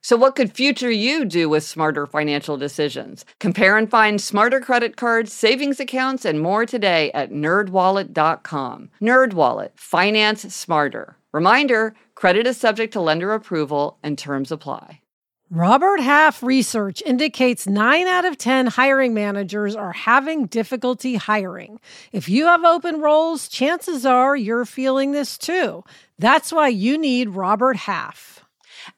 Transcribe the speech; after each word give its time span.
So, 0.00 0.16
what 0.16 0.36
could 0.36 0.52
future 0.52 0.90
you 0.90 1.24
do 1.24 1.48
with 1.48 1.64
smarter 1.64 2.06
financial 2.06 2.56
decisions? 2.56 3.24
Compare 3.40 3.76
and 3.76 3.90
find 3.90 4.20
smarter 4.20 4.60
credit 4.60 4.96
cards, 4.96 5.32
savings 5.32 5.80
accounts, 5.80 6.24
and 6.24 6.40
more 6.40 6.64
today 6.64 7.10
at 7.12 7.30
nerdwallet.com. 7.30 8.90
Nerdwallet, 9.00 9.70
finance 9.74 10.54
smarter. 10.54 11.16
Reminder 11.32 11.94
credit 12.14 12.46
is 12.46 12.56
subject 12.56 12.92
to 12.92 13.00
lender 13.00 13.32
approval 13.32 13.98
and 14.02 14.16
terms 14.16 14.52
apply. 14.52 15.02
Robert 15.50 16.00
Half 16.00 16.42
research 16.42 17.02
indicates 17.06 17.66
9 17.66 18.06
out 18.06 18.26
of 18.26 18.36
10 18.36 18.66
hiring 18.66 19.14
managers 19.14 19.74
are 19.74 19.92
having 19.92 20.44
difficulty 20.44 21.14
hiring. 21.14 21.80
If 22.12 22.28
you 22.28 22.44
have 22.44 22.64
open 22.64 23.00
roles, 23.00 23.48
chances 23.48 24.04
are 24.04 24.36
you're 24.36 24.66
feeling 24.66 25.12
this 25.12 25.38
too. 25.38 25.84
That's 26.18 26.52
why 26.52 26.68
you 26.68 26.98
need 26.98 27.30
Robert 27.30 27.76
Half. 27.76 28.44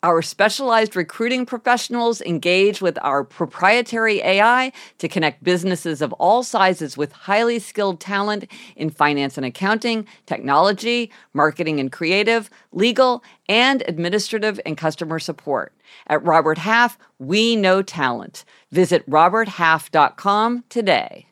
Our 0.03 0.23
specialized 0.23 0.97
recruiting 0.97 1.47
professionals 1.47 2.21
engage 2.23 2.80
with 2.80 2.99
our 3.03 3.25
proprietary 3.25 4.21
AI 4.23 4.73
to 4.99 5.09
connect 5.09 5.45
businesses 5.45 6.03
of 6.03 6.13
all 6.15 6.43
sizes 6.43 6.97
with 6.97 7.13
highly 7.13 7.59
skilled 7.59 8.01
talent 8.01 8.45
in 8.77 8.91
finance 8.91 9.37
and 9.37 9.47
accounting, 9.47 10.07
technology, 10.27 11.11
marketing 11.33 11.80
and 11.80 11.93
creative, 11.93 12.51
legal, 12.73 13.23
and 13.49 13.83
administrative 13.87 14.61
and 14.65 14.77
customer 14.77 15.19
support. 15.19 15.73
At 16.07 16.25
Robert 16.25 16.59
Half, 16.59 16.99
we 17.19 17.57
know 17.57 17.82
talent. 17.82 18.45
Visit 18.71 19.09
roberthalf.com 19.09 20.65
today. 20.69 21.27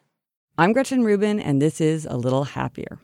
I'm 0.57 0.73
Gretchen 0.73 1.05
Rubin, 1.05 1.39
and 1.39 1.63
this 1.63 1.81
is 1.81 2.05
A 2.05 2.17
Little 2.17 2.45
Happier. 2.45 2.99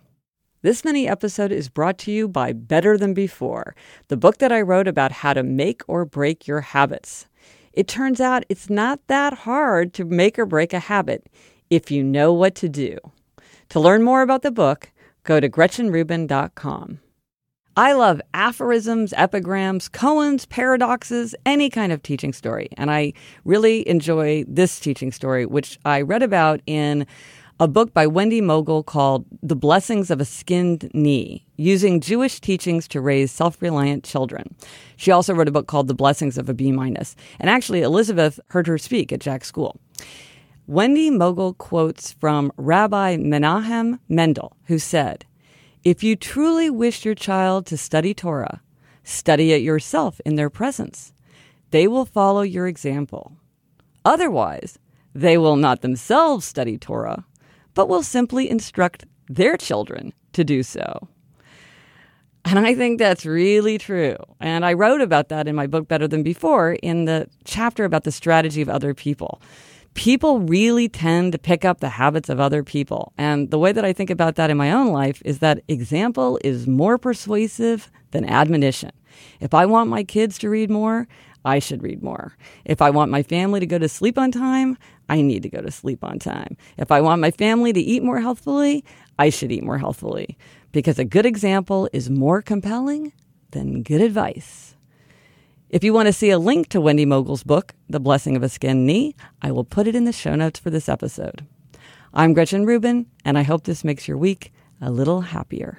This 0.64 0.82
mini 0.82 1.06
episode 1.06 1.52
is 1.52 1.68
brought 1.68 1.98
to 1.98 2.10
you 2.10 2.26
by 2.26 2.54
Better 2.54 2.96
Than 2.96 3.12
Before, 3.12 3.76
the 4.08 4.16
book 4.16 4.38
that 4.38 4.50
I 4.50 4.62
wrote 4.62 4.88
about 4.88 5.12
how 5.12 5.34
to 5.34 5.42
make 5.42 5.82
or 5.86 6.06
break 6.06 6.46
your 6.46 6.62
habits. 6.62 7.26
It 7.74 7.86
turns 7.86 8.18
out 8.18 8.46
it's 8.48 8.70
not 8.70 8.98
that 9.08 9.34
hard 9.34 9.92
to 9.92 10.06
make 10.06 10.38
or 10.38 10.46
break 10.46 10.72
a 10.72 10.78
habit 10.78 11.26
if 11.68 11.90
you 11.90 12.02
know 12.02 12.32
what 12.32 12.54
to 12.54 12.70
do. 12.70 12.96
To 13.68 13.78
learn 13.78 14.02
more 14.02 14.22
about 14.22 14.40
the 14.40 14.50
book, 14.50 14.90
go 15.22 15.38
to 15.38 15.50
GretchenRubin.com. 15.50 17.00
I 17.76 17.92
love 17.92 18.22
aphorisms, 18.32 19.12
epigrams, 19.18 19.90
koans, 19.90 20.48
paradoxes, 20.48 21.34
any 21.44 21.68
kind 21.68 21.92
of 21.92 22.02
teaching 22.02 22.32
story. 22.32 22.70
And 22.78 22.90
I 22.90 23.12
really 23.44 23.86
enjoy 23.86 24.44
this 24.48 24.80
teaching 24.80 25.12
story, 25.12 25.44
which 25.44 25.78
I 25.84 26.00
read 26.00 26.22
about 26.22 26.62
in 26.66 27.06
a 27.60 27.68
book 27.68 27.94
by 27.94 28.04
Wendy 28.04 28.40
Mogel 28.40 28.82
called 28.82 29.24
The 29.40 29.54
Blessings 29.54 30.10
of 30.10 30.20
a 30.20 30.24
Skinned 30.24 30.90
Knee 30.92 31.46
Using 31.56 32.00
Jewish 32.00 32.40
Teachings 32.40 32.88
to 32.88 33.00
Raise 33.00 33.30
Self 33.30 33.62
Reliant 33.62 34.02
Children. 34.02 34.56
She 34.96 35.12
also 35.12 35.32
wrote 35.32 35.46
a 35.46 35.52
book 35.52 35.68
called 35.68 35.86
The 35.86 35.94
Blessings 35.94 36.36
of 36.36 36.48
a 36.48 36.54
B 36.54 36.72
minus. 36.72 37.14
And 37.38 37.48
actually, 37.48 37.82
Elizabeth 37.82 38.40
heard 38.48 38.66
her 38.66 38.76
speak 38.76 39.12
at 39.12 39.20
Jack's 39.20 39.46
school. 39.46 39.80
Wendy 40.66 41.10
Mogel 41.10 41.54
quotes 41.54 42.12
from 42.12 42.50
Rabbi 42.56 43.18
Menahem 43.18 44.00
Mendel, 44.08 44.56
who 44.64 44.80
said, 44.80 45.24
If 45.84 46.02
you 46.02 46.16
truly 46.16 46.70
wish 46.70 47.04
your 47.04 47.14
child 47.14 47.66
to 47.66 47.76
study 47.76 48.14
Torah, 48.14 48.62
study 49.04 49.52
it 49.52 49.62
yourself 49.62 50.20
in 50.24 50.34
their 50.34 50.50
presence. 50.50 51.12
They 51.70 51.86
will 51.86 52.04
follow 52.04 52.42
your 52.42 52.66
example. 52.66 53.36
Otherwise, 54.04 54.78
they 55.14 55.38
will 55.38 55.56
not 55.56 55.82
themselves 55.82 56.44
study 56.44 56.76
Torah, 56.78 57.24
but 57.74 57.88
will 57.88 58.02
simply 58.02 58.48
instruct 58.48 59.04
their 59.28 59.56
children 59.56 60.12
to 60.32 60.44
do 60.44 60.62
so. 60.62 61.08
And 62.44 62.58
I 62.58 62.74
think 62.74 62.98
that's 62.98 63.24
really 63.24 63.78
true. 63.78 64.16
And 64.38 64.66
I 64.66 64.74
wrote 64.74 65.00
about 65.00 65.30
that 65.30 65.48
in 65.48 65.54
my 65.54 65.66
book, 65.66 65.88
Better 65.88 66.06
Than 66.06 66.22
Before, 66.22 66.74
in 66.74 67.06
the 67.06 67.26
chapter 67.44 67.84
about 67.84 68.04
the 68.04 68.12
strategy 68.12 68.60
of 68.60 68.68
other 68.68 68.92
people. 68.92 69.40
People 69.94 70.40
really 70.40 70.88
tend 70.88 71.32
to 71.32 71.38
pick 71.38 71.64
up 71.64 71.80
the 71.80 71.88
habits 71.88 72.28
of 72.28 72.40
other 72.40 72.62
people. 72.62 73.12
And 73.16 73.50
the 73.50 73.58
way 73.58 73.72
that 73.72 73.84
I 73.84 73.92
think 73.92 74.10
about 74.10 74.34
that 74.34 74.50
in 74.50 74.56
my 74.56 74.72
own 74.72 74.88
life 74.88 75.22
is 75.24 75.38
that 75.38 75.62
example 75.68 76.38
is 76.44 76.66
more 76.66 76.98
persuasive 76.98 77.90
than 78.10 78.28
admonition. 78.28 78.90
If 79.40 79.54
I 79.54 79.64
want 79.66 79.88
my 79.88 80.04
kids 80.04 80.36
to 80.38 80.50
read 80.50 80.68
more, 80.68 81.06
I 81.44 81.58
should 81.58 81.82
read 81.82 82.02
more. 82.02 82.36
If 82.64 82.80
I 82.80 82.90
want 82.90 83.10
my 83.10 83.22
family 83.22 83.60
to 83.60 83.66
go 83.66 83.78
to 83.78 83.88
sleep 83.88 84.18
on 84.18 84.32
time, 84.32 84.78
I 85.08 85.20
need 85.20 85.42
to 85.42 85.50
go 85.50 85.60
to 85.60 85.70
sleep 85.70 86.02
on 86.02 86.18
time. 86.18 86.56
If 86.78 86.90
I 86.90 87.00
want 87.00 87.20
my 87.20 87.30
family 87.30 87.72
to 87.72 87.80
eat 87.80 88.02
more 88.02 88.20
healthfully, 88.20 88.84
I 89.18 89.28
should 89.28 89.52
eat 89.52 89.62
more 89.62 89.78
healthfully 89.78 90.38
because 90.72 90.98
a 90.98 91.04
good 91.04 91.26
example 91.26 91.88
is 91.92 92.08
more 92.10 92.42
compelling 92.42 93.12
than 93.50 93.82
good 93.82 94.00
advice. 94.00 94.74
If 95.68 95.84
you 95.84 95.92
want 95.92 96.06
to 96.06 96.12
see 96.12 96.30
a 96.30 96.38
link 96.38 96.68
to 96.68 96.80
Wendy 96.80 97.04
Mogel's 97.04 97.42
book, 97.42 97.74
The 97.88 98.00
Blessing 98.00 98.36
of 98.36 98.42
a 98.42 98.48
Skinned 98.48 98.86
Knee, 98.86 99.14
I 99.42 99.50
will 99.50 99.64
put 99.64 99.86
it 99.86 99.96
in 99.96 100.04
the 100.04 100.12
show 100.12 100.34
notes 100.34 100.58
for 100.58 100.70
this 100.70 100.88
episode. 100.88 101.46
I'm 102.12 102.32
Gretchen 102.32 102.64
Rubin, 102.64 103.06
and 103.24 103.36
I 103.36 103.42
hope 103.42 103.64
this 103.64 103.84
makes 103.84 104.06
your 104.06 104.16
week 104.16 104.52
a 104.80 104.90
little 104.90 105.22
happier. 105.22 105.78